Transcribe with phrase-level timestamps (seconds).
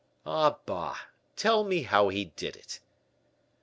[0.25, 0.97] "Ah, bah!
[1.35, 2.79] tell me how he did it."